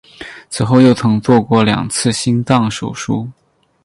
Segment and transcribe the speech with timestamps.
[0.49, 3.29] 此后又曾做过两次心脏手术。